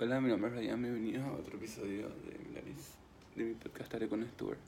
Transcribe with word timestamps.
Hola, 0.00 0.20
mi 0.20 0.28
nombre 0.28 0.48
es 0.48 0.56
Ryan, 0.56 0.80
bienvenidos 0.80 1.24
a 1.24 1.32
otro 1.32 1.56
episodio 1.56 2.08
de 2.08 2.38
mi, 2.38 2.54
nariz, 2.54 2.94
de 3.34 3.42
mi 3.42 3.54
podcast 3.54 3.92
Haré 3.92 4.08
con 4.08 4.24
Stuart. 4.24 4.60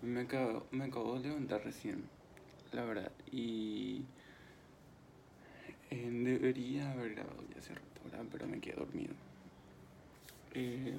Me 0.00 0.20
acabo, 0.20 0.64
me 0.70 0.84
acabo 0.84 1.18
de 1.18 1.28
levantar 1.28 1.64
recién, 1.64 2.04
la 2.72 2.84
verdad, 2.84 3.10
y 3.32 4.02
eh, 5.90 6.08
debería 6.08 6.92
haber 6.92 7.16
grabado 7.16 7.42
ya 7.52 7.58
hace 7.58 7.74
rato, 7.74 8.28
pero 8.30 8.46
me 8.46 8.60
quedé 8.60 8.76
dormido. 8.76 9.12
Eh, 10.54 10.94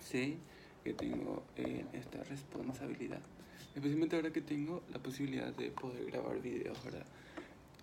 sé 0.00 0.38
que 0.82 0.94
tengo 0.94 1.42
eh, 1.58 1.84
esta 1.92 2.24
responsabilidad, 2.24 3.20
especialmente 3.74 4.16
ahora 4.16 4.32
que 4.32 4.40
tengo 4.40 4.82
la 4.90 4.98
posibilidad 4.98 5.52
de 5.52 5.70
poder 5.72 6.06
grabar 6.06 6.40
videos, 6.40 6.82
¿verdad? 6.82 7.04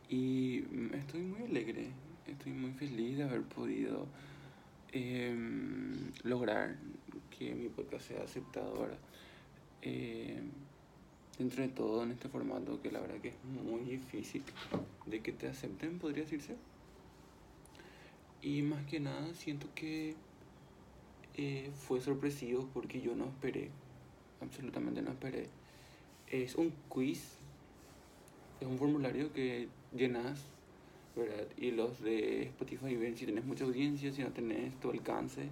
Y 0.09 0.63
mm, 0.71 0.95
estoy 0.95 1.21
muy 1.21 1.43
alegre, 1.43 1.89
estoy 2.25 2.53
muy 2.53 2.71
feliz 2.71 3.17
de 3.17 3.23
haber 3.25 3.43
podido 3.43 4.07
eh, 4.91 5.35
lograr 6.23 6.75
que 7.37 7.53
mi 7.53 7.69
podcast 7.69 8.07
sea 8.07 8.23
aceptado 8.23 8.75
ahora. 8.75 8.97
Eh, 9.81 10.39
dentro 11.37 11.63
de 11.63 11.69
todo 11.69 12.03
en 12.03 12.11
este 12.11 12.29
formato 12.29 12.81
que 12.81 12.91
la 12.91 12.99
verdad 12.99 13.15
que 13.19 13.29
es 13.29 13.63
muy 13.63 13.81
difícil 13.81 14.43
de 15.07 15.21
que 15.21 15.31
te 15.31 15.47
acepten, 15.47 15.97
podría 15.97 16.23
decirse. 16.23 16.55
Y 18.41 18.61
más 18.61 18.85
que 18.85 18.99
nada 18.99 19.33
siento 19.33 19.67
que 19.73 20.15
eh, 21.35 21.71
fue 21.73 22.01
sorpresivo 22.01 22.69
porque 22.73 23.01
yo 23.01 23.15
no 23.15 23.25
esperé, 23.25 23.69
absolutamente 24.41 25.01
no 25.01 25.11
esperé. 25.11 25.47
Es 26.27 26.55
un 26.55 26.71
quiz, 26.89 27.37
es 28.59 28.67
un 28.67 28.77
formulario 28.77 29.33
que 29.33 29.67
llenas 29.93 30.39
¿verdad? 31.15 31.47
Y 31.57 31.71
los 31.71 32.01
de 32.01 32.43
Spotify 32.43 32.95
ven 32.95 33.17
si 33.17 33.25
tenés 33.25 33.45
mucha 33.45 33.65
audiencia, 33.65 34.11
si 34.11 34.21
no 34.21 34.29
tenés 34.29 34.79
tu 34.79 34.91
alcance, 34.91 35.49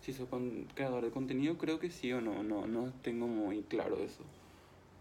si 0.00 0.12
sos 0.12 0.28
con, 0.28 0.66
creador 0.74 1.04
de 1.04 1.10
contenido, 1.10 1.58
creo 1.58 1.78
que 1.78 1.90
sí 1.90 2.12
o 2.12 2.20
no, 2.20 2.42
no, 2.42 2.66
no 2.66 2.92
tengo 3.02 3.26
muy 3.26 3.62
claro 3.62 3.98
eso. 3.98 4.24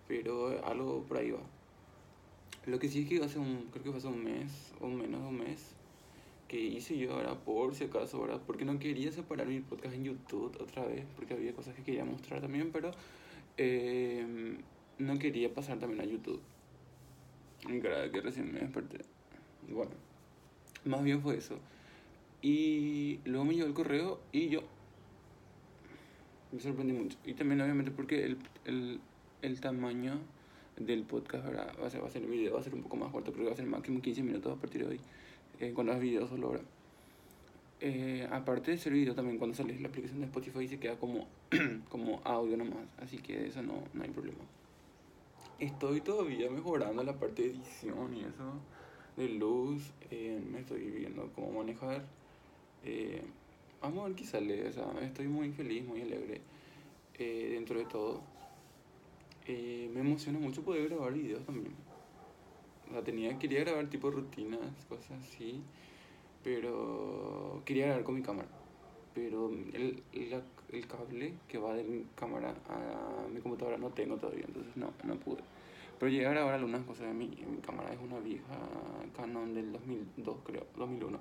Pero 0.07 0.65
algo 0.65 1.03
por 1.03 1.17
ahí 1.17 1.31
va. 1.31 1.41
Lo 2.65 2.79
que 2.79 2.89
sí 2.89 3.01
es 3.01 3.09
que 3.09 3.23
hace 3.23 3.39
un, 3.39 3.69
creo 3.71 3.91
que 3.91 3.97
hace 3.97 4.07
un 4.07 4.23
mes, 4.23 4.73
o 4.79 4.87
menos 4.87 5.21
de 5.21 5.27
un 5.27 5.37
mes, 5.37 5.75
que 6.47 6.59
hice 6.59 6.97
yo 6.97 7.13
ahora 7.13 7.35
por 7.35 7.75
si 7.75 7.85
acaso, 7.85 8.21
¿verdad? 8.21 8.41
Porque 8.45 8.65
no 8.65 8.79
quería 8.79 9.11
separar 9.11 9.47
mi 9.47 9.59
podcast 9.61 9.95
en 9.95 10.03
YouTube 10.03 10.57
otra 10.59 10.85
vez, 10.85 11.05
porque 11.15 11.33
había 11.33 11.53
cosas 11.53 11.75
que 11.75 11.83
quería 11.83 12.05
mostrar 12.05 12.41
también, 12.41 12.71
pero 12.71 12.91
eh, 13.57 14.57
no 14.97 15.19
quería 15.19 15.53
pasar 15.53 15.79
también 15.79 16.01
a 16.01 16.05
YouTube. 16.05 16.41
Y 17.67 17.79
que 17.81 18.21
recién 18.21 18.51
me 18.51 18.59
desperté. 18.59 19.18
Bueno, 19.67 19.91
más 20.85 21.03
bien 21.03 21.21
fue 21.21 21.37
eso. 21.37 21.57
Y 22.41 23.19
luego 23.25 23.45
me 23.45 23.53
llegó 23.53 23.67
el 23.67 23.73
correo 23.73 24.19
y 24.31 24.49
yo 24.49 24.61
me 26.51 26.59
sorprendí 26.59 26.93
mucho. 26.93 27.17
Y 27.25 27.33
también 27.33 27.61
obviamente 27.61 27.91
porque 27.91 28.25
el, 28.25 28.37
el, 28.65 28.99
el 29.41 29.61
tamaño 29.61 30.19
del 30.77 31.03
podcast 31.03 31.45
ahora 31.45 31.73
va 31.81 31.87
a 31.87 31.89
ser, 31.89 32.01
va 32.01 32.07
a 32.07 32.09
ser 32.09 32.23
el 32.23 32.29
video, 32.29 32.53
va 32.53 32.61
a 32.61 32.63
ser 32.63 32.73
un 32.73 32.83
poco 32.83 32.95
más 32.95 33.11
corto, 33.11 33.31
creo 33.31 33.45
que 33.45 33.49
va 33.49 33.53
a 33.53 33.57
ser 33.57 33.65
máximo 33.65 34.01
15 34.01 34.23
minutos 34.23 34.57
a 34.57 34.59
partir 34.59 34.85
de 34.85 34.91
hoy, 34.91 34.99
eh, 35.59 35.73
con 35.73 35.85
los 35.85 35.99
videos 35.99 36.29
solo 36.29 36.47
ahora. 36.47 36.61
Eh, 37.81 38.27
aparte 38.29 38.71
de 38.71 38.77
ser 38.77 38.91
video 38.91 39.15
también 39.15 39.37
cuando 39.37 39.55
sale 39.55 39.79
la 39.79 39.87
aplicación 39.87 40.19
de 40.19 40.25
Spotify 40.25 40.67
se 40.67 40.79
queda 40.79 40.97
como, 40.97 41.27
como 41.89 42.21
audio 42.23 42.57
nomás, 42.57 42.89
así 42.97 43.17
que 43.17 43.47
eso 43.47 43.61
no, 43.61 43.83
no 43.93 44.03
hay 44.03 44.09
problema. 44.09 44.39
Estoy 45.59 46.01
todavía 46.01 46.49
mejorando 46.49 47.03
la 47.03 47.17
parte 47.19 47.43
de 47.43 47.49
edición 47.49 48.15
y 48.15 48.21
eso 48.21 48.53
de 49.19 49.27
luz, 49.27 49.91
eh, 50.11 50.41
me 50.49 50.59
estoy 50.59 50.79
viendo 50.89 51.29
cómo 51.35 51.51
manejar. 51.59 52.05
Eh, 52.85 53.21
vamos 53.81 53.99
a 53.99 54.07
ver 54.07 54.15
qué 54.15 54.25
sale, 54.25 54.67
o 54.67 54.71
sea, 54.71 54.85
estoy 55.01 55.27
muy 55.27 55.51
feliz, 55.51 55.85
muy 55.85 56.01
alegre 56.01 56.41
eh, 57.17 57.49
dentro 57.53 57.77
de 57.77 57.85
todo. 57.85 58.21
me 59.45 59.99
emociona 59.99 60.39
mucho 60.39 60.63
poder 60.63 60.87
grabar 60.87 61.13
videos 61.13 61.45
también. 61.45 61.73
O 62.95 63.03
tenía, 63.03 63.37
quería 63.37 63.59
grabar 63.59 63.89
tipo 63.89 64.09
rutinas, 64.09 64.85
cosas 64.87 65.21
así, 65.23 65.61
pero 66.43 67.61
quería 67.65 67.87
grabar 67.87 68.03
con 68.03 68.15
mi 68.15 68.21
cámara. 68.21 68.47
Pero 69.13 69.49
el, 69.49 70.01
el, 70.13 70.43
el 70.71 70.87
cable 70.87 71.33
que 71.49 71.57
va 71.57 71.73
de 71.73 71.83
mi 71.83 72.05
cámara 72.15 72.55
a 72.69 73.27
mi 73.27 73.41
computadora 73.41 73.77
no 73.77 73.89
tengo 73.89 74.15
todavía, 74.15 74.45
entonces 74.47 74.75
no, 74.77 74.93
no 75.03 75.15
pude. 75.15 75.41
Pero 75.99 76.11
llegué 76.11 76.27
a 76.27 76.31
grabar 76.31 76.55
algunas 76.55 76.83
cosas 76.85 77.07
de 77.07 77.13
mi, 77.13 77.29
cámara, 77.65 77.91
es 77.91 77.99
una 77.99 78.19
vieja 78.19 78.57
Canon 79.17 79.53
del 79.53 79.73
2002, 79.73 80.37
creo, 80.45 80.65
2001. 80.77 81.19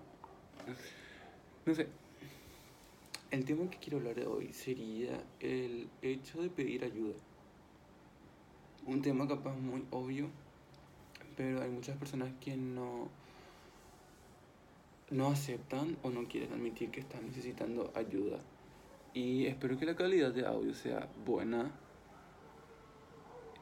No 1.67 1.75
sé. 1.75 1.89
El 3.33 3.45
tema 3.45 3.69
que 3.69 3.79
quiero 3.79 3.99
hablar 3.99 4.15
de 4.15 4.27
hoy 4.27 4.53
sería 4.53 5.21
el 5.41 5.89
hecho 6.01 6.41
de 6.41 6.49
pedir 6.49 6.85
ayuda. 6.85 7.15
Un 8.87 9.03
tema 9.03 9.27
capaz 9.27 9.57
muy 9.57 9.85
obvio, 9.91 10.31
pero 11.37 11.61
hay 11.61 11.71
muchas 11.71 11.97
personas 11.97 12.31
que 12.41 12.57
no, 12.57 13.09
no 15.11 15.27
aceptan 15.27 15.97
o 16.05 16.11
no 16.11 16.27
quieren 16.29 16.53
admitir 16.53 16.91
que 16.91 17.01
están 17.01 17.27
necesitando 17.27 17.91
ayuda. 17.97 18.39
Y 19.13 19.47
espero 19.47 19.77
que 19.77 19.87
la 19.87 19.97
calidad 19.97 20.33
de 20.33 20.47
audio 20.47 20.73
sea 20.73 21.09
buena 21.27 21.73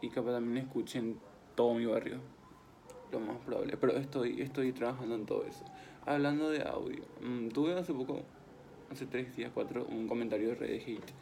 y 0.01 0.11
capaz 0.11 0.33
también 0.33 0.67
escuchen 0.67 1.19
todo 1.55 1.75
mi 1.75 1.87
barrio. 1.87 2.21
Lo 3.13 3.21
más 3.21 3.37
probable. 3.39 3.77
Pero 3.77 3.97
estoy, 3.97 4.41
estoy 4.41 4.73
trabajando 4.73 5.15
en 5.15 5.27
todo 5.27 5.45
eso. 5.45 5.65
Hablando 6.05 6.51
de 6.51 6.63
audio, 6.63 7.03
mm, 7.21 7.49
tuve 7.49 7.75
hace 7.75 7.93
poco, 7.93 8.23
hace 8.91 9.07
tres 9.07 9.35
días, 9.37 9.51
cuatro, 9.55 9.87
un 9.87 10.07
comentario 10.07 10.49
de 10.51 10.55
Red 10.55 10.81
Hate 10.83 11.13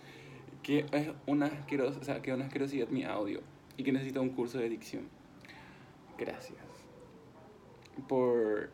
que 0.65 0.87
es 0.93 1.11
una, 1.27 1.47
o 1.47 2.05
sea, 2.05 2.23
que 2.23 2.33
una 2.33 2.47
asquerosidad 2.47 2.89
mi 2.89 3.05
audio 3.05 3.41
y 3.77 3.84
que 3.84 3.93
necesita 3.93 4.21
un 4.21 4.31
curso 4.31 4.59
de 4.59 4.71
dicción. 4.71 5.05
Gracias 6.19 6.59
por 8.09 8.71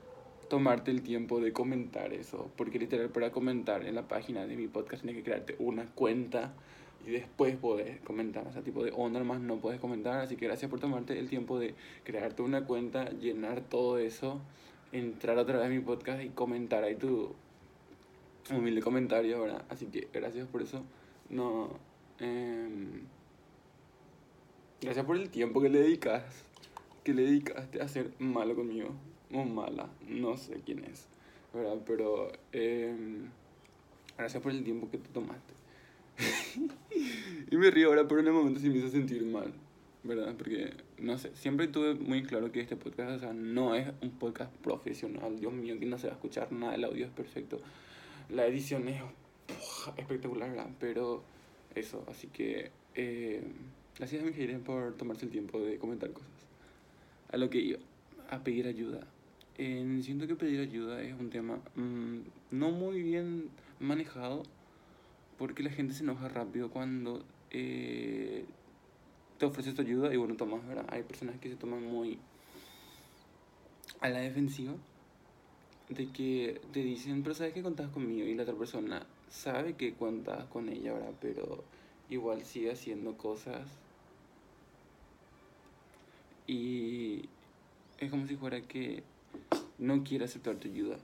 tomarte 0.49 0.93
el 0.93 1.03
tiempo 1.03 1.41
de 1.41 1.53
comentar 1.53 2.13
eso, 2.13 2.51
porque 2.57 2.79
literal 2.79 3.11
para 3.11 3.33
comentar 3.33 3.85
en 3.85 3.97
la 3.97 4.07
página 4.07 4.47
de 4.47 4.57
mi 4.57 4.69
podcast 4.69 5.03
tienes 5.03 5.17
que 5.17 5.31
crearte 5.31 5.57
una 5.59 5.87
cuenta 5.87 6.55
y 7.07 7.11
después 7.11 7.57
podés 7.57 8.01
comentar. 8.01 8.47
O 8.47 8.53
sea, 8.53 8.63
tipo 8.63 8.85
de 8.85 8.93
onda 8.95 9.23
más 9.25 9.41
no 9.41 9.57
puedes 9.57 9.81
comentar. 9.81 10.21
Así 10.21 10.37
que 10.37 10.47
gracias 10.47 10.71
por 10.71 10.81
tomarte 10.81 11.19
el 11.19 11.29
tiempo 11.29 11.59
de 11.59 11.75
crearte 12.05 12.43
una 12.43 12.65
cuenta, 12.65 13.11
llenar 13.11 13.63
todo 13.63 13.99
eso, 13.99 14.41
entrar 14.93 15.39
otra 15.39 15.59
vez 15.59 15.67
a 15.67 15.71
mi 15.71 15.81
podcast 15.81 16.23
y 16.23 16.29
comentar 16.29 16.85
ahí 16.85 16.97
tu 16.97 17.35
humilde 18.51 18.83
comentario, 18.83 19.41
¿verdad? 19.41 19.65
Así 19.69 19.87
que 19.87 20.09
gracias 20.13 20.47
por 20.49 20.63
eso. 20.63 20.83
No. 21.29 21.71
Eh, 22.19 23.03
gracias 24.81 25.07
por 25.07 25.17
el 25.17 25.31
tiempo 25.31 25.61
que 25.61 25.69
le 25.69 25.81
dedicas. 25.81 26.45
Que 27.05 27.15
le 27.15 27.23
dedicaste 27.23 27.81
a 27.81 27.89
ser 27.89 28.13
malo 28.19 28.55
conmigo. 28.55 28.91
O 29.33 29.45
mala. 29.45 29.89
No 30.07 30.37
sé 30.37 30.61
quién 30.65 30.85
es. 30.85 31.07
¿Verdad? 31.55 31.79
Pero. 31.87 32.31
Eh, 32.53 33.23
gracias 34.19 34.43
por 34.43 34.53
el 34.53 34.63
tiempo 34.65 34.91
que 34.91 34.99
te 34.99 35.09
tomaste. 35.09 35.60
Y 37.51 37.57
me 37.57 37.71
río 37.71 37.89
ahora, 37.89 38.07
pero 38.07 38.21
en 38.21 38.29
el 38.29 38.33
momento 38.33 38.61
sí 38.61 38.69
me 38.69 38.79
hizo 38.79 38.89
sentir 38.89 39.25
mal, 39.25 39.53
¿verdad? 40.03 40.35
Porque, 40.37 40.73
no 40.99 41.19
sé, 41.19 41.31
siempre 41.35 41.69
tuve 41.69 41.95
muy 41.95 42.23
claro 42.23 42.53
que 42.53 42.61
este 42.61 42.77
podcast, 42.77 43.17
o 43.17 43.19
sea, 43.19 43.33
no 43.33 43.75
es 43.75 43.89
un 44.03 44.11
podcast 44.11 44.53
profesional. 44.57 45.39
Dios 45.39 45.53
mío, 45.53 45.79
que 45.79 45.87
no 45.87 45.99
se 45.99 46.07
va 46.07 46.13
a 46.13 46.17
escuchar 46.17 46.53
nada, 46.53 46.75
el 46.75 46.85
audio 46.85 47.07
es 47.07 47.13
perfecto. 47.13 47.61
La 48.29 48.47
edición 48.47 48.89
es 48.89 49.03
espectacular, 49.97 50.51
¿verdad? 50.51 50.71
Pero 50.79 51.23
eso, 51.75 52.05
así 52.09 52.29
que 52.29 52.71
eh, 52.95 53.43
gracias 53.97 54.23
a 54.23 54.27
mi 54.27 54.33
gente 54.33 54.59
por 54.59 54.95
tomarse 54.97 55.25
el 55.25 55.31
tiempo 55.31 55.61
de 55.61 55.79
comentar 55.79 56.13
cosas. 56.13 56.31
A 57.31 57.37
lo 57.37 57.51
que 57.51 57.59
iba, 57.59 57.79
a 58.29 58.43
pedir 58.43 58.67
ayuda. 58.67 59.07
Eh, 59.59 60.01
siento 60.03 60.27
que 60.27 60.37
pedir 60.37 60.61
ayuda 60.61 61.03
es 61.03 61.13
un 61.19 61.29
tema 61.29 61.59
mmm, 61.75 62.21
no 62.51 62.71
muy 62.71 63.03
bien 63.03 63.51
manejado 63.79 64.43
porque 65.41 65.63
la 65.63 65.71
gente 65.71 65.95
se 65.95 66.03
enoja 66.03 66.29
rápido 66.29 66.69
cuando 66.69 67.25
eh, 67.51 68.45
te 69.39 69.47
ofreces 69.47 69.75
tu 69.75 69.81
ayuda 69.81 70.13
y 70.13 70.19
bueno, 70.19 70.37
tomas, 70.37 70.67
¿verdad? 70.69 70.85
Hay 70.91 71.03
personas 71.03 71.41
que 71.41 71.49
se 71.49 71.57
toman 71.57 71.83
muy 71.83 72.19
a 74.03 74.11
la 74.11 74.19
defensiva 74.19 74.75
de 75.89 76.09
que 76.13 76.61
te 76.75 76.81
dicen, 76.81 77.23
pero 77.23 77.35
sabes 77.35 77.55
que 77.55 77.63
contás 77.63 77.89
conmigo 77.89 78.29
y 78.29 78.35
la 78.35 78.43
otra 78.43 78.55
persona 78.55 79.07
sabe 79.31 79.77
que 79.77 79.95
cuentas 79.95 80.45
con 80.49 80.69
ella, 80.69 80.93
¿verdad? 80.93 81.15
Pero 81.23 81.65
igual 82.11 82.45
sigue 82.45 82.73
haciendo 82.73 83.17
cosas 83.17 83.67
y 86.47 87.31
es 87.99 88.11
como 88.11 88.27
si 88.27 88.37
fuera 88.37 88.61
que 88.61 89.05
no 89.79 90.05
quiere 90.05 90.27
aceptar 90.27 90.57
tu 90.57 90.69
ayuda. 90.69 90.99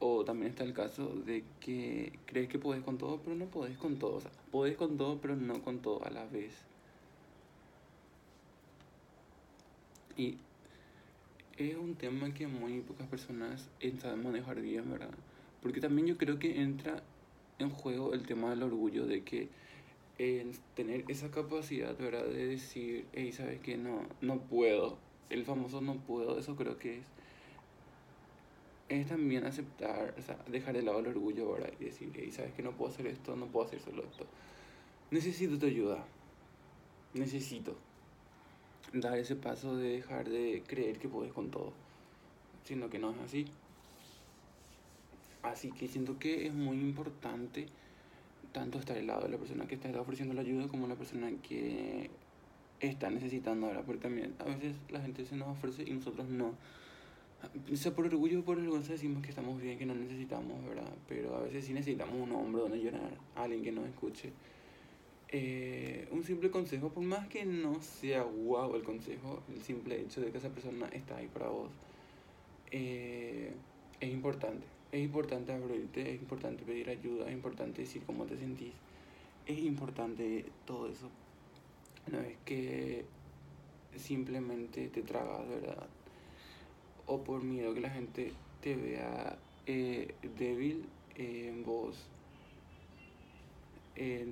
O 0.00 0.24
también 0.24 0.50
está 0.50 0.64
el 0.64 0.74
caso 0.74 1.08
de 1.26 1.44
que 1.60 2.18
crees 2.26 2.48
que 2.48 2.58
puedes 2.58 2.84
con 2.84 2.98
todo, 2.98 3.20
pero 3.20 3.34
no 3.34 3.46
puedes 3.46 3.76
con 3.76 3.98
todo. 3.98 4.16
O 4.16 4.20
sea, 4.20 4.30
puedes 4.52 4.76
con 4.76 4.96
todo, 4.96 5.18
pero 5.20 5.34
no 5.36 5.62
con 5.62 5.80
todo 5.80 6.04
a 6.04 6.10
la 6.10 6.24
vez. 6.26 6.54
Y 10.16 10.38
es 11.56 11.76
un 11.76 11.94
tema 11.96 12.32
que 12.32 12.46
muy 12.46 12.80
pocas 12.80 13.08
personas 13.08 13.68
saben 14.00 14.22
manejar 14.22 14.60
bien, 14.60 14.90
¿verdad? 14.90 15.10
Porque 15.62 15.80
también 15.80 16.06
yo 16.06 16.16
creo 16.16 16.38
que 16.38 16.60
entra 16.60 17.02
en 17.58 17.70
juego 17.70 18.14
el 18.14 18.26
tema 18.26 18.50
del 18.50 18.62
orgullo, 18.62 19.06
de 19.06 19.22
que 19.24 19.48
en 20.18 20.52
tener 20.74 21.04
esa 21.08 21.30
capacidad, 21.30 21.96
¿verdad? 21.98 22.26
De 22.26 22.46
decir, 22.46 23.06
hey, 23.12 23.32
¿sabes 23.32 23.60
qué? 23.60 23.76
No, 23.76 24.02
no 24.20 24.40
puedo. 24.40 24.98
El 25.30 25.44
famoso 25.44 25.80
no 25.80 25.94
puedo, 25.96 26.38
eso 26.38 26.56
creo 26.56 26.78
que 26.78 26.98
es 26.98 27.04
es 28.88 29.06
también 29.06 29.44
aceptar, 29.44 30.14
o 30.18 30.22
sea, 30.22 30.38
dejar 30.50 30.74
de 30.74 30.82
lado 30.82 31.00
el 31.00 31.08
orgullo 31.08 31.48
ahora 31.48 31.70
y 31.78 31.84
decir, 31.84 32.10
hey, 32.14 32.30
sabes 32.32 32.52
que 32.54 32.62
no 32.62 32.72
puedo 32.72 32.90
hacer 32.90 33.06
esto, 33.06 33.36
no 33.36 33.46
puedo 33.46 33.66
hacer 33.66 33.80
solo 33.80 34.02
esto. 34.02 34.26
Necesito 35.10 35.58
tu 35.58 35.66
ayuda. 35.66 36.04
Necesito 37.14 37.76
dar 38.92 39.18
ese 39.18 39.36
paso 39.36 39.76
de 39.76 39.90
dejar 39.90 40.28
de 40.28 40.62
creer 40.66 40.98
que 40.98 41.08
puedes 41.08 41.32
con 41.32 41.50
todo, 41.50 41.72
sino 42.64 42.88
que 42.88 42.98
no 42.98 43.10
es 43.10 43.18
así. 43.18 43.46
Así 45.42 45.70
que 45.70 45.88
siento 45.88 46.18
que 46.18 46.46
es 46.46 46.54
muy 46.54 46.78
importante 46.78 47.66
tanto 48.52 48.78
estar 48.78 48.96
al 48.96 49.06
lado 49.06 49.22
de 49.22 49.28
la 49.28 49.38
persona 49.38 49.66
que 49.66 49.74
está 49.74 49.88
ofreciendo 50.00 50.34
la 50.34 50.40
ayuda 50.40 50.68
como 50.68 50.86
la 50.86 50.94
persona 50.94 51.30
que 51.42 52.10
está 52.80 53.10
necesitando 53.10 53.66
ahora, 53.66 53.82
porque 53.82 54.02
también 54.02 54.34
a 54.38 54.44
veces 54.44 54.76
la 54.90 55.00
gente 55.00 55.24
se 55.26 55.36
nos 55.36 55.48
ofrece 55.48 55.82
y 55.82 55.92
nosotros 55.92 56.28
no 56.28 56.54
o 57.72 57.76
sea, 57.76 57.94
por 57.94 58.06
orgullo, 58.06 58.44
por 58.44 58.56
vergüenza 58.56 58.92
decimos 58.92 59.22
que 59.22 59.30
estamos 59.30 59.60
bien, 59.60 59.78
que 59.78 59.86
no 59.86 59.94
necesitamos, 59.94 60.64
¿verdad? 60.66 60.92
Pero 61.08 61.36
a 61.36 61.42
veces 61.42 61.64
sí 61.64 61.72
necesitamos 61.72 62.16
un 62.16 62.32
hombro 62.32 62.62
donde 62.62 62.80
llorar, 62.80 63.16
alguien 63.36 63.62
que 63.62 63.72
nos 63.72 63.86
escuche. 63.86 64.32
Eh, 65.30 66.08
un 66.10 66.24
simple 66.24 66.50
consejo, 66.50 66.88
por 66.88 67.04
más 67.04 67.28
que 67.28 67.44
no 67.44 67.80
sea 67.82 68.22
guau 68.22 68.74
el 68.74 68.82
consejo, 68.82 69.42
el 69.54 69.62
simple 69.62 70.00
hecho 70.00 70.20
de 70.20 70.32
que 70.32 70.38
esa 70.38 70.48
persona 70.48 70.88
está 70.88 71.16
ahí 71.16 71.28
para 71.28 71.48
vos, 71.48 71.70
eh, 72.70 73.52
es 74.00 74.10
importante. 74.10 74.66
Es 74.90 75.04
importante 75.04 75.52
abrirte, 75.52 76.14
es 76.14 76.20
importante 76.20 76.64
pedir 76.64 76.88
ayuda, 76.88 77.26
es 77.28 77.34
importante 77.34 77.82
decir 77.82 78.02
cómo 78.06 78.24
te 78.24 78.38
sentís. 78.38 78.72
Es 79.46 79.58
importante 79.58 80.46
todo 80.66 80.88
eso. 80.88 81.10
Una 82.06 82.20
vez 82.20 82.36
que 82.46 83.04
simplemente 83.96 84.88
te 84.88 85.02
tragas, 85.02 85.46
¿verdad? 85.46 85.86
O 87.08 87.24
por 87.24 87.42
miedo 87.42 87.74
que 87.74 87.80
la 87.80 87.90
gente 87.90 88.32
te 88.60 88.76
vea 88.76 89.36
eh, 89.66 90.14
débil 90.38 90.84
en 91.16 91.64
vos 91.64 92.08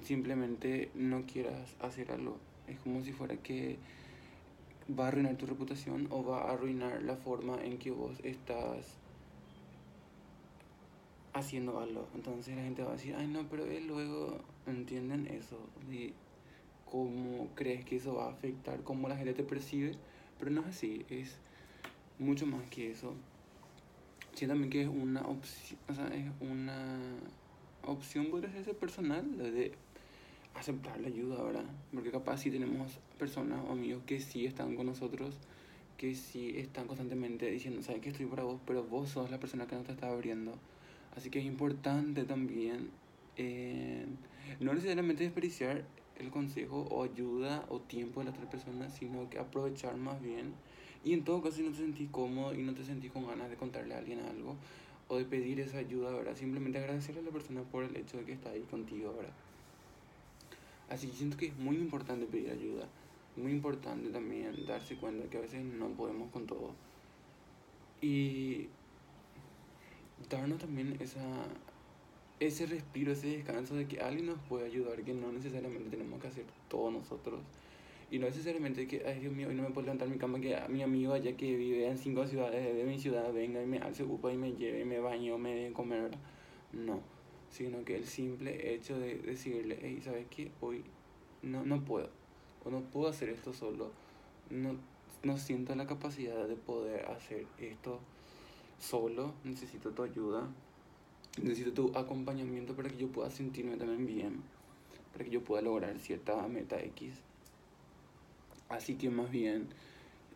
simplemente 0.04 0.90
no 0.94 1.26
quieras 1.26 1.74
hacer 1.80 2.12
algo. 2.12 2.36
Es 2.68 2.78
como 2.78 3.02
si 3.02 3.12
fuera 3.12 3.36
que 3.36 3.76
va 4.98 5.06
a 5.06 5.08
arruinar 5.08 5.36
tu 5.36 5.46
reputación 5.46 6.06
o 6.10 6.24
va 6.24 6.42
a 6.42 6.52
arruinar 6.52 7.02
la 7.02 7.16
forma 7.16 7.62
en 7.64 7.78
que 7.78 7.90
vos 7.90 8.18
estás 8.22 8.98
haciendo 11.32 11.80
algo. 11.80 12.06
Entonces 12.14 12.56
la 12.56 12.62
gente 12.62 12.82
va 12.82 12.90
a 12.90 12.92
decir, 12.92 13.14
ay 13.16 13.26
no, 13.26 13.44
pero 13.48 13.64
luego 13.86 14.38
entienden 14.66 15.26
eso. 15.26 15.58
Y 15.90 16.12
cómo 16.90 17.48
crees 17.54 17.84
que 17.84 17.96
eso 17.96 18.14
va 18.14 18.26
a 18.26 18.30
afectar, 18.30 18.82
cómo 18.82 19.08
la 19.08 19.16
gente 19.16 19.34
te 19.34 19.42
percibe. 19.42 19.92
Pero 20.38 20.50
no 20.50 20.60
es 20.62 20.68
así, 20.68 21.04
es 21.10 21.38
mucho 22.18 22.46
más 22.46 22.68
que 22.70 22.90
eso. 22.90 23.14
Sí, 24.34 24.46
también 24.46 24.70
que 24.70 24.82
es 24.82 24.88
una 24.88 25.22
opción, 25.22 25.80
o 25.88 25.94
sea, 25.94 26.08
es 26.08 26.26
una 26.40 26.98
opción, 27.82 28.26
podría 28.26 28.50
ser 28.62 28.76
personal, 28.76 29.38
de 29.38 29.72
aceptar 30.54 31.00
la 31.00 31.08
ayuda, 31.08 31.42
¿verdad? 31.42 31.64
Porque 31.92 32.10
capaz 32.10 32.38
si 32.38 32.50
tenemos 32.50 32.98
personas 33.18 33.60
o 33.66 33.72
amigos 33.72 34.02
que 34.06 34.20
sí 34.20 34.46
están 34.46 34.76
con 34.76 34.86
nosotros, 34.86 35.34
que 35.96 36.14
sí 36.14 36.52
están 36.56 36.86
constantemente 36.86 37.50
diciendo, 37.50 37.82
sabes 37.82 38.02
que 38.02 38.10
estoy 38.10 38.26
para 38.26 38.42
vos, 38.42 38.60
pero 38.66 38.84
vos 38.84 39.08
sos 39.08 39.30
la 39.30 39.40
persona 39.40 39.66
que 39.66 39.76
no 39.76 39.82
te 39.82 39.92
está 39.92 40.08
abriendo. 40.08 40.52
Así 41.16 41.30
que 41.30 41.38
es 41.38 41.46
importante 41.46 42.24
también 42.24 42.90
eh, 43.36 44.06
no 44.60 44.74
necesariamente 44.74 45.24
desperdiciar 45.24 45.84
el 46.18 46.30
consejo 46.30 46.86
o 46.90 47.04
ayuda 47.04 47.64
o 47.68 47.80
tiempo 47.80 48.20
de 48.20 48.26
la 48.26 48.30
otra 48.32 48.48
persona, 48.48 48.90
sino 48.90 49.28
que 49.30 49.38
aprovechar 49.38 49.96
más 49.96 50.20
bien 50.22 50.54
y 51.04 51.12
en 51.12 51.24
todo 51.24 51.42
caso, 51.42 51.56
si 51.56 51.62
no 51.62 51.70
te 51.70 51.78
sentís 51.78 52.10
cómodo 52.10 52.54
y 52.54 52.62
no 52.62 52.74
te 52.74 52.84
sentís 52.84 53.12
con 53.12 53.26
ganas 53.26 53.50
de 53.50 53.56
contarle 53.56 53.94
a 53.94 53.98
alguien 53.98 54.20
algo 54.20 54.56
o 55.08 55.16
de 55.16 55.24
pedir 55.24 55.60
esa 55.60 55.78
ayuda, 55.78 56.10
¿verdad? 56.10 56.36
Simplemente 56.36 56.78
agradecerle 56.78 57.20
a 57.20 57.24
la 57.24 57.30
persona 57.30 57.62
por 57.62 57.84
el 57.84 57.96
hecho 57.96 58.16
de 58.16 58.24
que 58.24 58.32
está 58.32 58.50
ahí 58.50 58.62
contigo, 58.62 59.14
¿verdad? 59.14 59.32
Así 60.88 61.08
que 61.08 61.16
siento 61.16 61.36
que 61.36 61.46
es 61.46 61.56
muy 61.56 61.76
importante 61.76 62.26
pedir 62.26 62.50
ayuda. 62.50 62.86
Muy 63.36 63.52
importante 63.52 64.08
también 64.10 64.66
darse 64.66 64.96
cuenta 64.96 65.28
que 65.28 65.38
a 65.38 65.40
veces 65.40 65.62
no 65.62 65.88
podemos 65.88 66.30
con 66.32 66.46
todo. 66.46 66.70
Y 68.00 68.68
darnos 70.30 70.58
también 70.58 70.96
esa, 71.00 71.20
ese 72.40 72.66
respiro, 72.66 73.12
ese 73.12 73.28
descanso 73.28 73.74
de 73.74 73.86
que 73.86 74.00
alguien 74.00 74.26
nos 74.26 74.38
puede 74.48 74.66
ayudar, 74.66 75.02
que 75.02 75.12
no 75.12 75.32
necesariamente 75.32 75.90
tenemos 75.90 76.20
que 76.20 76.28
hacer 76.28 76.44
todo 76.68 76.90
nosotros. 76.90 77.40
Y 78.08 78.20
no 78.20 78.26
necesariamente 78.26 78.86
que, 78.86 79.02
ay 79.04 79.18
Dios 79.18 79.32
mío, 79.32 79.48
hoy 79.48 79.56
no 79.56 79.64
me 79.64 79.70
puedo 79.70 79.86
levantar 79.86 80.08
mi 80.08 80.16
cama, 80.16 80.40
que 80.40 80.54
a 80.54 80.68
mi 80.68 80.82
amigo 80.82 81.12
allá 81.12 81.36
que 81.36 81.56
vive 81.56 81.88
en 81.88 81.98
cinco 81.98 82.24
ciudades 82.26 82.76
de 82.76 82.84
mi 82.84 82.98
ciudad 82.98 83.32
venga 83.32 83.60
y 83.60 83.66
me 83.66 83.78
hace 83.78 84.04
upa 84.04 84.32
y 84.32 84.36
me 84.36 84.52
lleve, 84.52 84.82
y 84.82 84.84
me 84.84 85.00
baño, 85.00 85.38
me 85.38 85.54
dé 85.54 85.72
comer. 85.72 86.12
No, 86.72 87.00
sino 87.50 87.84
que 87.84 87.96
el 87.96 88.06
simple 88.06 88.74
hecho 88.74 88.98
de 88.98 89.16
decirle, 89.16 89.78
hey, 89.82 90.00
¿sabes 90.04 90.26
qué? 90.30 90.52
Hoy 90.60 90.84
no, 91.42 91.64
no 91.64 91.84
puedo, 91.84 92.10
o 92.64 92.70
no 92.70 92.80
puedo 92.82 93.08
hacer 93.08 93.28
esto 93.28 93.52
solo, 93.52 93.90
no, 94.50 94.76
no 95.24 95.36
siento 95.36 95.74
la 95.74 95.86
capacidad 95.88 96.46
de 96.46 96.54
poder 96.54 97.06
hacer 97.06 97.46
esto 97.58 97.98
solo, 98.78 99.34
necesito 99.42 99.90
tu 99.90 100.04
ayuda, 100.04 100.48
necesito 101.42 101.72
tu 101.72 101.98
acompañamiento 101.98 102.76
para 102.76 102.88
que 102.88 102.98
yo 102.98 103.08
pueda 103.08 103.30
sentirme 103.30 103.76
también 103.76 104.06
bien, 104.06 104.42
para 105.12 105.24
que 105.24 105.30
yo 105.30 105.42
pueda 105.42 105.62
lograr 105.62 105.98
cierta 105.98 106.46
meta 106.46 106.80
X 106.80 107.14
Así 108.68 108.96
que 108.96 109.10
más 109.10 109.30
bien 109.30 109.68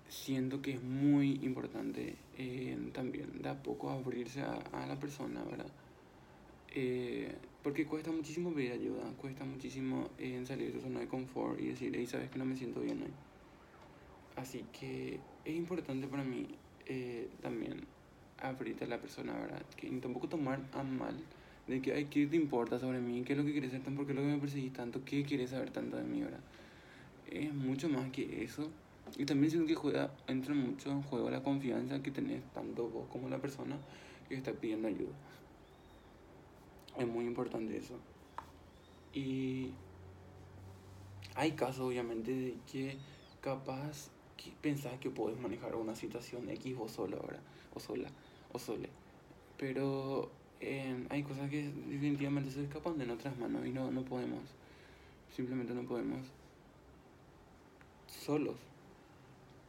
siento 0.08 0.62
que 0.62 0.72
es 0.72 0.82
muy 0.82 1.40
importante 1.42 2.16
eh, 2.38 2.76
también 2.92 3.42
de 3.42 3.48
a 3.48 3.62
poco 3.62 3.90
abrirse 3.90 4.40
a, 4.42 4.54
a 4.72 4.86
la 4.86 4.98
persona, 4.98 5.42
¿verdad? 5.44 5.70
Eh, 6.72 7.34
porque 7.62 7.86
cuesta 7.86 8.12
muchísimo 8.12 8.52
pedir 8.54 8.72
ayuda, 8.72 9.02
cuesta 9.20 9.44
muchísimo 9.44 10.08
en 10.18 10.46
salir 10.46 10.68
de 10.68 10.78
tu 10.78 10.80
zona 10.80 11.00
de 11.00 11.08
confort 11.08 11.60
y 11.60 11.66
decir, 11.68 11.92
hey, 11.96 12.06
sabes 12.06 12.30
que 12.30 12.38
no 12.38 12.44
me 12.44 12.56
siento 12.56 12.80
bien 12.80 13.02
hoy. 13.02 13.10
Así 14.36 14.64
que 14.72 15.20
es 15.44 15.54
importante 15.54 16.06
para 16.06 16.24
mí 16.24 16.46
eh, 16.86 17.28
también 17.42 17.86
abrirte 18.38 18.84
a 18.84 18.88
la 18.88 19.00
persona, 19.00 19.32
¿verdad? 19.38 19.62
Que 19.76 19.90
tampoco 20.00 20.28
tomar 20.28 20.60
a 20.72 20.82
mal 20.82 21.16
de 21.66 21.82
que, 21.82 21.92
ay, 21.92 22.06
¿qué 22.06 22.26
te 22.26 22.36
importa 22.36 22.78
sobre 22.78 23.00
mí? 23.00 23.22
¿Qué 23.24 23.32
es 23.32 23.38
lo 23.38 23.44
que 23.44 23.52
quieres 23.52 23.74
hacer? 23.74 23.94
¿Por 23.94 24.06
qué 24.06 24.12
es 24.12 24.16
lo 24.16 24.22
que 24.22 24.28
me 24.28 24.38
perseguís 24.38 24.72
tanto? 24.72 25.04
¿Qué 25.04 25.24
quieres 25.24 25.50
saber 25.50 25.70
tanto 25.70 25.96
de 25.96 26.04
mí, 26.04 26.22
¿verdad? 26.22 26.40
Es 27.30 27.54
mucho 27.54 27.88
más 27.88 28.10
que 28.10 28.42
eso. 28.44 28.70
Y 29.16 29.24
también 29.24 29.50
siento 29.50 29.66
que 29.66 29.74
juega, 29.74 30.12
entra 30.26 30.54
mucho 30.54 30.90
en 30.90 31.02
juego 31.02 31.30
la 31.30 31.42
confianza 31.42 32.02
que 32.02 32.10
tenés 32.10 32.42
tanto 32.52 32.88
vos 32.88 33.08
como 33.10 33.28
la 33.28 33.38
persona 33.38 33.76
que 34.28 34.36
está 34.36 34.52
pidiendo 34.52 34.88
ayuda. 34.88 35.14
Es 36.96 37.06
muy 37.06 37.24
importante 37.24 37.76
eso. 37.76 37.98
Y 39.12 39.70
hay 41.34 41.52
casos 41.52 41.80
obviamente 41.80 42.32
de 42.32 42.56
que 42.70 42.98
capaz 43.40 44.10
que 44.36 44.52
pensás 44.60 44.98
que 44.98 45.10
podés 45.10 45.38
manejar 45.38 45.74
una 45.74 45.94
situación 45.96 46.48
X 46.48 46.76
vos 46.76 46.92
sola, 46.92 47.16
¿verdad? 47.16 47.42
O 47.74 47.80
sola, 47.80 48.08
o 48.52 48.58
sole. 48.58 48.88
Pero 49.58 50.30
eh, 50.60 51.06
hay 51.10 51.22
cosas 51.22 51.50
que 51.50 51.70
definitivamente 51.88 52.50
se 52.50 52.62
escapan 52.62 52.98
de 52.98 53.06
nuestras 53.06 53.36
manos 53.38 53.66
y 53.66 53.70
no, 53.70 53.90
no 53.90 54.04
podemos. 54.04 54.40
Simplemente 55.34 55.74
no 55.74 55.82
podemos 55.82 56.26
solos. 58.30 58.54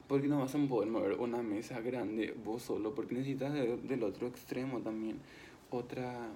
Porque 0.07 0.27
no 0.27 0.37
vas 0.37 0.53
a 0.53 0.59
poder 0.67 0.87
mover 0.87 1.13
una 1.13 1.41
mesa 1.41 1.81
grande 1.81 2.35
vos 2.45 2.61
solo, 2.61 2.93
porque 2.93 3.15
necesitas 3.15 3.51
del 3.53 4.03
otro 4.03 4.27
extremo 4.27 4.81
también. 4.81 5.17
Otra, 5.71 6.29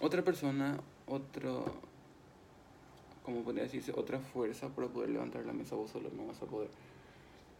otra 0.00 0.24
persona, 0.24 0.80
otro, 1.06 1.66
como 3.24 3.42
podría 3.42 3.64
decirse, 3.64 3.92
otra 3.94 4.20
fuerza 4.20 4.68
para 4.74 4.88
poder 4.88 5.10
levantar 5.10 5.44
la 5.44 5.52
mesa 5.52 5.76
vos 5.76 5.90
solo, 5.90 6.08
no 6.16 6.28
vas 6.28 6.40
a 6.40 6.46
poder. 6.46 6.70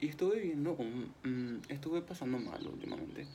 Y 0.00 0.07
estuve 0.07 0.40
viendo 0.40 0.73
un, 0.73 1.12
mm, 1.25 1.71
estuve 1.71 2.00
pasando 2.00 2.38
mal 2.38 2.66
últimamente. 2.66 3.26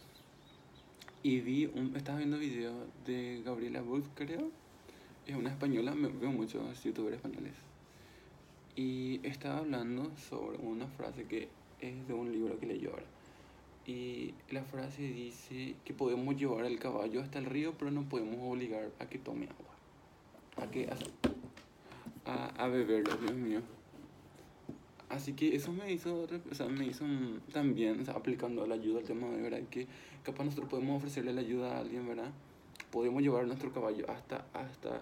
Y 1.21 1.41
vi 1.41 1.67
un, 1.67 1.95
estaba 1.95 2.17
viendo 2.17 2.39
videos 2.39 2.87
de 3.05 3.43
Gabriela 3.45 3.81
Booth, 3.83 4.07
creo. 4.15 4.49
Es 5.27 5.35
una 5.35 5.51
española, 5.51 5.93
me 5.93 6.07
veo 6.07 6.31
muchos 6.31 6.83
youtubers 6.83 7.17
españoles 7.17 7.53
y 8.75 9.19
estaba 9.23 9.59
hablando 9.59 10.11
sobre 10.17 10.57
una 10.57 10.87
frase 10.87 11.25
que 11.25 11.49
es 11.79 12.07
de 12.07 12.13
un 12.13 12.31
libro 12.31 12.59
que 12.59 12.65
leyó 12.65 12.91
ahora. 12.91 13.05
Y 13.85 14.33
la 14.49 14.63
frase 14.63 15.03
dice 15.03 15.75
que 15.85 15.93
podemos 15.93 16.35
llevar 16.35 16.65
el 16.65 16.79
caballo 16.79 17.21
hasta 17.21 17.39
el 17.39 17.45
río, 17.45 17.73
pero 17.77 17.91
no 17.91 18.07
podemos 18.09 18.37
obligar 18.41 18.91
a 18.99 19.05
que 19.05 19.19
tome 19.19 19.45
agua. 19.45 20.65
A 20.65 20.71
que 20.71 20.89
a, 22.25 22.45
a 22.63 22.67
beberlo, 22.67 23.15
Dios 23.17 23.35
mío. 23.35 23.61
Así 25.09 25.33
que 25.33 25.55
eso 25.55 25.71
me 25.71 25.91
hizo, 25.91 26.27
o 26.51 26.55
sea, 26.55 26.67
me 26.67 26.85
hizo 26.85 27.05
también, 27.53 28.03
aplicando 28.09 28.65
la 28.65 28.73
ayuda 28.73 28.99
al 28.99 29.05
tema 29.05 29.29
de 29.29 29.41
verdad, 29.41 29.61
que 29.69 29.87
capaz 30.23 30.45
nosotros 30.45 30.67
podemos 30.67 30.97
ofrecerle 30.97 31.31
la 31.31 31.41
ayuda 31.41 31.77
a 31.77 31.79
alguien, 31.79 32.07
¿verdad? 32.07 32.31
podemos 32.95 33.21
llevar 33.21 33.45
nuestro 33.45 33.73
caballo 33.73 34.09
hasta, 34.09 34.45
hasta 34.53 35.01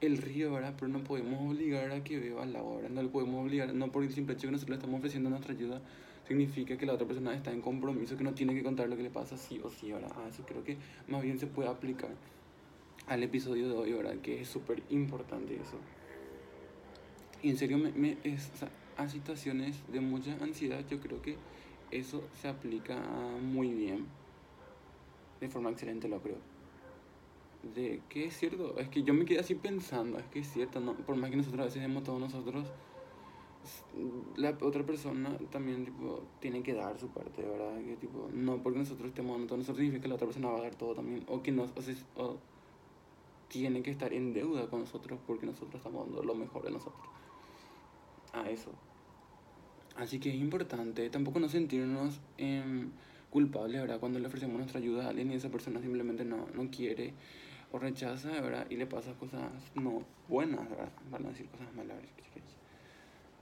el 0.00 0.18
río, 0.18 0.52
¿verdad? 0.52 0.74
Pero 0.78 0.88
no 0.88 1.02
podemos 1.02 1.40
obligar 1.50 1.90
a 1.90 2.04
que 2.04 2.18
beba 2.18 2.42
al 2.42 2.54
agua, 2.54 2.76
¿verdad? 2.76 2.90
No 2.90 3.02
le 3.02 3.08
podemos 3.08 3.44
obligar, 3.44 3.72
no 3.74 3.90
por 3.90 4.04
el 4.04 4.12
simple 4.12 4.34
hecho 4.34 4.46
que 4.46 4.52
nosotros 4.52 4.70
le 4.70 4.76
estamos 4.76 4.98
ofreciendo 4.98 5.30
nuestra 5.30 5.54
ayuda, 5.54 5.80
significa 6.26 6.76
que 6.76 6.86
la 6.86 6.94
otra 6.94 7.06
persona 7.06 7.34
está 7.34 7.52
en 7.52 7.60
compromiso, 7.60 8.16
que 8.16 8.24
no 8.24 8.34
tiene 8.34 8.54
que 8.54 8.62
contar 8.62 8.88
lo 8.88 8.96
que 8.96 9.02
le 9.02 9.10
pasa 9.10 9.36
sí 9.36 9.60
o 9.64 9.70
sí, 9.70 9.90
¿verdad? 9.92 10.12
Ah, 10.16 10.28
eso 10.28 10.44
creo 10.46 10.62
que 10.62 10.76
más 11.08 11.22
bien 11.22 11.38
se 11.38 11.46
puede 11.46 11.68
aplicar 11.68 12.10
al 13.06 13.22
episodio 13.22 13.68
de 13.68 13.74
hoy, 13.74 13.92
¿verdad? 13.92 14.16
Que 14.18 14.42
es 14.42 14.48
súper 14.48 14.82
importante 14.90 15.54
eso. 15.54 15.78
Y 17.42 17.50
en 17.50 17.56
serio, 17.56 17.78
me, 17.78 17.92
me 17.92 18.18
es, 18.24 18.50
a 18.96 19.08
situaciones 19.08 19.80
de 19.90 20.00
mucha 20.00 20.36
ansiedad, 20.40 20.84
yo 20.88 21.00
creo 21.00 21.22
que 21.22 21.36
eso 21.90 22.22
se 22.40 22.48
aplica 22.48 22.98
muy 23.40 23.72
bien. 23.72 24.06
De 25.40 25.48
forma 25.48 25.70
excelente, 25.70 26.08
lo 26.08 26.20
creo. 26.20 26.57
De 27.62 28.02
que 28.08 28.26
es 28.26 28.36
cierto, 28.36 28.78
es 28.78 28.88
que 28.88 29.02
yo 29.02 29.14
me 29.14 29.24
quedé 29.24 29.40
así 29.40 29.54
pensando, 29.54 30.18
es 30.18 30.26
que 30.26 30.40
es 30.40 30.52
cierto, 30.52 30.80
¿no? 30.80 30.94
por 30.94 31.16
más 31.16 31.30
que 31.30 31.36
nosotros 31.36 31.60
a 31.60 31.64
veces 31.64 31.82
demos 31.82 32.04
todos 32.04 32.20
nosotros, 32.20 32.66
la 34.36 34.56
otra 34.62 34.86
persona 34.86 35.36
también 35.50 35.84
tipo, 35.84 36.22
tiene 36.40 36.62
que 36.62 36.72
dar 36.72 36.98
su 36.98 37.08
parte, 37.08 37.42
¿verdad? 37.42 37.76
Que, 37.84 37.96
tipo, 37.96 38.30
no 38.32 38.62
porque 38.62 38.78
nosotros 38.78 39.08
estemos 39.08 39.32
dando 39.32 39.48
todo, 39.48 39.58
nosotros 39.58 39.78
significa 39.78 40.02
que 40.02 40.08
la 40.08 40.14
otra 40.14 40.26
persona 40.26 40.48
va 40.48 40.58
a 40.58 40.62
dar 40.62 40.74
todo 40.76 40.94
también, 40.94 41.24
o 41.28 41.42
que 41.42 41.52
nos, 41.52 41.70
o, 41.70 42.22
o 42.22 42.38
tiene 43.48 43.82
que 43.82 43.90
estar 43.90 44.12
en 44.12 44.32
deuda 44.32 44.68
con 44.68 44.80
nosotros 44.80 45.18
porque 45.26 45.46
nosotros 45.46 45.76
estamos 45.76 46.06
dando 46.06 46.22
lo 46.22 46.34
mejor 46.34 46.62
de 46.62 46.70
nosotros. 46.70 47.08
A 48.32 48.48
eso. 48.50 48.70
Así 49.96 50.20
que 50.20 50.28
es 50.28 50.36
importante 50.36 51.10
tampoco 51.10 51.40
no 51.40 51.48
sentirnos 51.48 52.20
eh, 52.36 52.86
culpables, 53.30 53.80
¿verdad? 53.80 53.98
Cuando 53.98 54.18
le 54.18 54.28
ofrecemos 54.28 54.56
nuestra 54.56 54.78
ayuda 54.78 55.06
a 55.06 55.08
alguien 55.08 55.32
y 55.32 55.34
esa 55.34 55.50
persona 55.50 55.80
simplemente 55.80 56.24
no, 56.24 56.46
no 56.54 56.70
quiere 56.70 57.14
o 57.72 57.78
rechaza, 57.78 58.30
¿verdad? 58.40 58.66
Y 58.70 58.76
le 58.76 58.86
pasa 58.86 59.12
cosas 59.14 59.50
no 59.74 60.02
buenas, 60.28 60.68
¿verdad? 60.68 60.90
Van 61.10 61.26
a 61.26 61.28
decir 61.28 61.46
cosas 61.48 61.72
malas. 61.74 61.96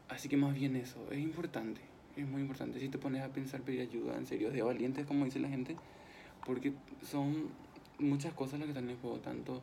Así 0.09 0.29
que 0.29 0.37
más 0.37 0.55
bien 0.55 0.77
eso, 0.77 1.11
es 1.11 1.19
importante, 1.19 1.81
es 2.17 2.27
muy 2.27 2.41
importante. 2.41 2.79
Si 2.79 2.89
te 2.89 2.99
pones 2.99 3.23
a 3.23 3.29
pensar 3.29 3.63
pedir 3.63 3.81
ayuda, 3.81 4.17
en 4.17 4.27
serio, 4.27 4.51
de 4.51 4.63
valientes, 4.63 5.05
como 5.05 5.25
dice 5.25 5.41
la 5.41 5.49
gente, 5.49 5.77
porque 6.45 6.73
son 7.03 7.49
muchas 7.99 8.33
cosas 8.35 8.61
las 8.61 8.67
que 8.67 8.71
están 8.71 8.89
en 8.89 8.97
juego, 8.99 9.19
tanto 9.19 9.63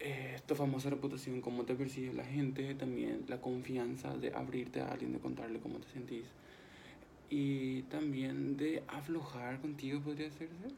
eh, 0.00 0.40
tu 0.46 0.54
famosa 0.54 0.88
reputación, 0.88 1.40
cómo 1.40 1.64
te 1.64 1.74
percibe 1.74 2.14
la 2.14 2.24
gente, 2.24 2.74
también 2.74 3.24
la 3.28 3.40
confianza 3.40 4.16
de 4.16 4.32
abrirte 4.34 4.80
a 4.80 4.88
alguien, 4.88 5.12
de 5.12 5.18
contarle 5.18 5.58
cómo 5.58 5.78
te 5.78 5.88
sentís. 5.88 6.24
Y 7.28 7.82
también 7.82 8.56
de 8.56 8.82
aflojar 8.88 9.60
contigo 9.60 10.00
podría 10.00 10.28
hacerse. 10.28 10.68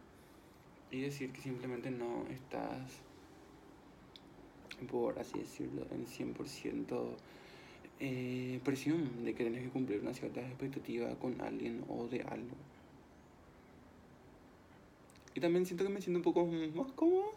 Y 0.90 1.02
decir 1.02 1.32
que 1.32 1.40
simplemente 1.40 1.90
no 1.90 2.26
estás, 2.30 3.00
por 4.90 5.18
así 5.18 5.38
decirlo, 5.38 5.86
en 5.90 6.06
100% 6.06 7.16
eh, 8.00 8.60
presión 8.64 9.24
de 9.24 9.34
que 9.34 9.42
tienes 9.44 9.64
que 9.64 9.70
cumplir 9.70 10.00
una 10.00 10.14
cierta 10.14 10.40
expectativa 10.40 11.14
con 11.16 11.40
alguien 11.40 11.84
o 11.88 12.06
de 12.06 12.22
algo. 12.22 12.56
Y 15.34 15.40
también 15.40 15.66
siento 15.66 15.84
que 15.84 15.90
me 15.90 16.00
siento 16.00 16.18
un 16.18 16.24
poco 16.24 16.46
más 16.46 16.92
cómodo 16.92 17.32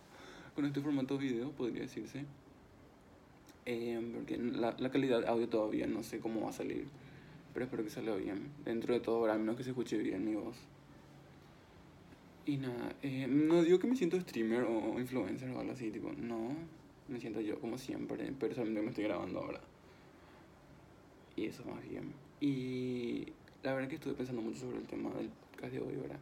con 0.56 0.66
este 0.66 0.82
formato 0.82 1.18
video, 1.18 1.52
podría 1.52 1.82
decirse. 1.82 2.26
Eh, 3.66 4.12
porque 4.16 4.38
la, 4.38 4.76
calidad 4.92 5.26
audio 5.26 5.48
todavía 5.48 5.88
no 5.88 6.04
sé 6.04 6.20
cómo 6.20 6.42
va 6.42 6.50
a 6.50 6.54
salir. 6.54 6.88
Pero 7.54 7.66
espero 7.66 7.84
que 7.84 7.90
salga 7.90 8.16
bien. 8.16 8.50
Dentro 8.66 8.94
de 8.94 9.00
todo, 9.02 9.26
al 9.26 9.40
menos 9.40 9.56
que 9.56 9.64
se 9.64 9.72
escuche 9.72 9.98
bien 9.98 10.26
mi 10.26 10.36
voz. 10.36 10.56
Y 12.46 12.58
nada, 12.58 12.96
eh, 13.04 13.28
no 13.28 13.62
digo 13.62 13.78
que 13.78 13.88
me 13.88 13.96
siento 13.96 14.20
streamer 14.20 14.64
o 14.64 15.00
influencer 15.00 15.50
o 15.52 15.60
algo 15.60 15.74
así, 15.74 15.92
tipo, 15.92 16.12
no. 16.14 16.56
Me 17.08 17.20
siento 17.20 17.42
yo 17.42 17.60
como 17.60 17.78
siempre, 17.78 18.34
pero 18.40 18.56
solamente 18.56 18.82
me 18.82 18.90
estoy 18.90 19.04
grabando 19.04 19.40
ahora. 19.40 19.62
Y 21.36 21.46
eso 21.46 21.64
más 21.66 21.88
bien. 21.88 22.14
Y 22.40 23.28
la 23.64 23.74
verdad 23.74 23.90
que 23.90 23.96
estuve 23.96 24.14
pensando 24.14 24.42
mucho 24.42 24.60
sobre 24.60 24.78
el 24.78 24.88
tema 24.88 25.12
del 25.12 25.30
podcast 25.30 25.74
de 25.74 25.80
hoy, 25.80 25.96
¿verdad? 25.96 26.20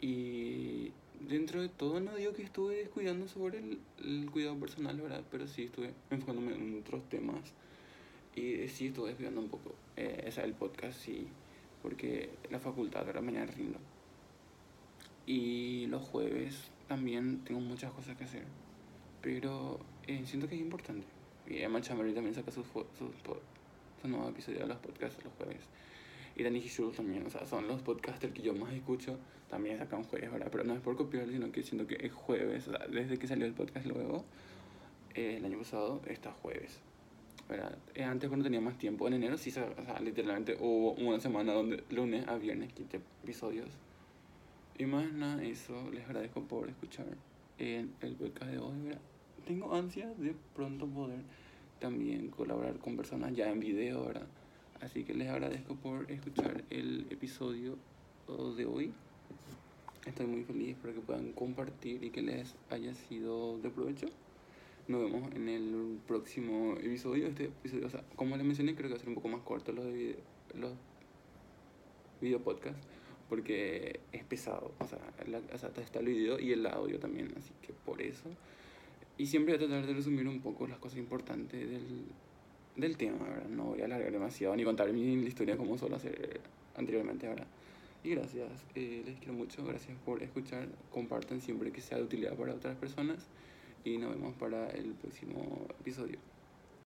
Y 0.00 0.90
dentro 1.28 1.62
de 1.62 1.68
todo 1.68 2.00
no 2.00 2.16
digo 2.16 2.32
que 2.32 2.42
estuve 2.42 2.76
descuidando 2.76 3.28
sobre 3.28 3.58
el, 3.58 4.30
cuidado 4.30 4.58
personal, 4.58 5.00
¿verdad? 5.00 5.22
Pero 5.30 5.46
sí 5.46 5.64
estuve 5.64 5.94
enfocándome 6.10 6.54
en 6.54 6.80
otros 6.80 7.08
temas 7.08 7.52
y 8.34 8.66
sí 8.68 8.86
estuve 8.86 9.08
descuidando 9.08 9.40
un 9.40 9.48
poco 9.48 9.74
eh, 9.96 10.32
el 10.42 10.54
podcast, 10.54 10.98
sí, 10.98 11.28
porque 11.82 12.30
la 12.50 12.58
facultad, 12.58 13.06
ahora 13.06 13.20
mañana 13.20 13.46
rindo. 13.46 13.78
Y 15.26 15.86
los 15.86 16.02
jueves 16.02 16.70
también 16.88 17.44
tengo 17.44 17.60
muchas 17.60 17.92
cosas 17.92 18.16
que 18.16 18.24
hacer, 18.24 18.44
pero 19.20 19.78
eh, 20.06 20.22
siento 20.26 20.48
que 20.48 20.56
es 20.56 20.60
importante. 20.60 21.06
Y 21.46 21.58
Emma 21.58 21.80
Chamberlain 21.80 22.14
también 22.14 22.34
saca 22.34 22.50
sus, 22.50 22.66
sus, 22.66 23.10
nuevos 24.04 24.34
de 24.46 24.66
los 24.66 24.78
podcasts 24.78 25.22
los 25.24 25.32
jueves 25.34 25.60
y 26.34 26.42
Danny 26.42 26.62
también, 26.96 27.26
o 27.26 27.30
sea, 27.30 27.44
son 27.46 27.68
los 27.68 27.82
podcasters 27.82 28.32
que 28.32 28.42
yo 28.42 28.54
más 28.54 28.72
escucho, 28.72 29.18
también 29.50 29.78
sacan 29.78 30.02
jueves, 30.04 30.32
¿verdad? 30.32 30.48
Pero 30.50 30.64
no 30.64 30.74
es 30.74 30.80
por 30.80 30.96
copiar, 30.96 31.28
sino 31.28 31.52
que 31.52 31.62
siento 31.62 31.86
que 31.86 32.06
es 32.06 32.12
jueves, 32.12 32.68
o 32.68 32.70
sea, 32.72 32.86
desde 32.86 33.18
que 33.18 33.26
salió 33.26 33.44
el 33.44 33.52
podcast 33.52 33.86
luego, 33.86 34.24
eh, 35.14 35.36
el 35.36 35.44
año 35.44 35.58
pasado, 35.58 36.00
está 36.06 36.32
jueves, 36.32 36.78
¿verdad? 37.48 37.76
Eh, 37.94 38.04
antes 38.04 38.28
cuando 38.28 38.44
tenía 38.44 38.60
más 38.60 38.78
tiempo, 38.78 39.06
en 39.08 39.14
enero 39.14 39.36
sí, 39.36 39.50
o 39.50 39.84
sea, 39.84 40.00
literalmente 40.00 40.56
hubo 40.58 40.92
una 40.92 41.20
semana 41.20 41.52
donde 41.52 41.84
lunes 41.90 42.26
a 42.28 42.36
viernes 42.36 42.72
quité 42.72 43.00
episodios. 43.22 43.68
Y 44.78 44.86
más 44.86 45.12
nada, 45.12 45.44
eso, 45.44 45.90
les 45.90 46.04
agradezco 46.04 46.42
por 46.44 46.68
escuchar 46.68 47.06
en 47.58 47.92
el 48.00 48.14
podcast 48.14 48.50
de 48.50 48.58
hoy, 48.58 48.80
¿verdad? 48.84 49.00
Tengo 49.46 49.74
ansias 49.74 50.18
de 50.18 50.34
pronto 50.54 50.86
poder 50.86 51.20
también 51.78 52.28
colaborar 52.28 52.78
con 52.78 52.96
personas 52.96 53.34
ya 53.34 53.50
en 53.50 53.60
video, 53.60 54.06
¿verdad? 54.06 54.26
Así 54.80 55.04
que 55.04 55.14
les 55.14 55.28
agradezco 55.28 55.74
por 55.76 56.10
escuchar 56.10 56.64
el 56.70 57.06
episodio 57.10 57.76
de 58.56 58.64
hoy. 58.64 58.92
Estoy 60.06 60.26
muy 60.26 60.42
feliz, 60.44 60.70
espero 60.70 60.94
que 60.94 61.00
puedan 61.00 61.32
compartir 61.32 62.02
y 62.02 62.10
que 62.10 62.22
les 62.22 62.54
haya 62.70 62.94
sido 62.94 63.58
de 63.58 63.68
provecho. 63.68 64.06
Nos 64.88 65.02
vemos 65.02 65.30
en 65.34 65.48
el 65.48 66.00
próximo 66.08 66.76
episodio. 66.78 67.26
Este 67.26 67.44
episodio, 67.44 67.86
o 67.86 67.90
sea, 67.90 68.02
como 68.16 68.36
les 68.36 68.46
mencioné, 68.46 68.74
creo 68.74 68.88
que 68.88 68.94
va 68.94 68.96
a 68.96 69.00
ser 69.00 69.10
un 69.10 69.16
poco 69.16 69.28
más 69.28 69.42
corto 69.42 69.70
los 69.72 69.84
de 69.84 69.92
video, 69.92 70.16
los 70.54 70.72
video 72.20 72.40
podcast 72.40 72.78
porque 73.32 74.00
es 74.12 74.24
pesado. 74.24 74.74
O 74.78 74.86
sea, 74.86 74.98
la, 75.26 75.38
o 75.38 75.56
sea, 75.56 75.70
está 75.74 76.00
el 76.00 76.04
video 76.04 76.38
y 76.38 76.52
el 76.52 76.66
audio 76.66 76.98
también, 76.98 77.32
así 77.38 77.50
que 77.66 77.72
por 77.72 78.02
eso. 78.02 78.28
Y 79.16 79.26
siempre 79.26 79.56
voy 79.56 79.64
a 79.64 79.68
tratar 79.68 79.86
de 79.86 79.94
resumir 79.94 80.28
un 80.28 80.42
poco 80.42 80.66
las 80.66 80.78
cosas 80.78 80.98
importantes 80.98 81.58
del, 81.66 82.04
del 82.76 82.98
tema, 82.98 83.26
¿verdad? 83.26 83.48
No 83.48 83.64
voy 83.64 83.80
a 83.80 83.86
alargar 83.86 84.12
demasiado 84.12 84.54
ni 84.54 84.64
contar 84.64 84.92
mi 84.92 85.14
historia 85.24 85.56
como 85.56 85.78
suelo 85.78 85.96
hacer 85.96 86.42
anteriormente, 86.76 87.26
¿verdad? 87.26 87.46
Y 88.04 88.10
gracias, 88.10 88.50
eh, 88.74 89.02
les 89.06 89.16
quiero 89.16 89.32
mucho, 89.32 89.64
gracias 89.64 89.96
por 90.04 90.22
escuchar, 90.22 90.68
compartan 90.90 91.40
siempre 91.40 91.72
que 91.72 91.80
sea 91.80 91.96
de 91.96 92.04
utilidad 92.04 92.36
para 92.36 92.52
otras 92.52 92.76
personas 92.76 93.28
y 93.82 93.96
nos 93.96 94.10
vemos 94.10 94.34
para 94.34 94.68
el 94.72 94.92
próximo 94.92 95.68
episodio. 95.80 96.18